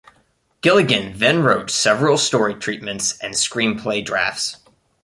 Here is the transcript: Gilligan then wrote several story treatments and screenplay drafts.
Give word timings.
Gilligan 0.63 1.15
then 1.19 1.43
wrote 1.43 1.69
several 1.69 2.17
story 2.17 2.55
treatments 2.55 3.19
and 3.19 3.35
screenplay 3.35 4.03
drafts. 4.03 4.57